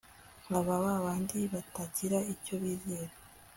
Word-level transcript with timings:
nka 0.45 0.59
babandi 0.67 1.37
batagira 1.53 2.17
icyo 2.33 2.55
bizera 2.61 3.13